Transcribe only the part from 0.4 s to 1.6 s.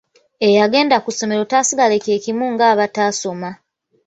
Eyagenda ku ssomero